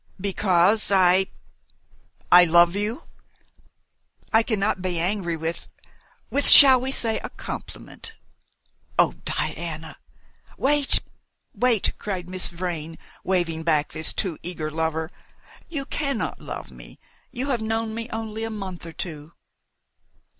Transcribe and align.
"Because 0.19 0.91
I 0.91 1.27
I 2.31 2.43
love 2.45 2.75
you!" 2.75 3.03
"I 4.33 4.41
cannot 4.41 4.81
be 4.81 4.99
angry 4.99 5.37
with 5.37 5.67
with 6.31 6.49
shall 6.49 6.81
we 6.81 6.89
say 6.91 7.19
a 7.19 7.29
compliment." 7.29 8.13
"Oh, 8.97 9.13
Diana!" 9.25 9.97
"Wait! 10.57 11.01
wait!" 11.53 11.93
cried 11.99 12.27
Miss 12.27 12.47
Vrain, 12.47 12.97
waving 13.23 13.61
back 13.61 13.91
this 13.91 14.11
too 14.11 14.39
eager 14.41 14.71
lover. 14.71 15.11
"You 15.69 15.85
cannot 15.85 16.39
love 16.41 16.71
me! 16.71 16.97
You 17.31 17.49
have 17.49 17.61
known 17.61 17.93
me 17.93 18.09
only 18.11 18.43
a 18.43 18.49
month 18.49 18.87
or 18.87 18.93
two." 18.93 19.33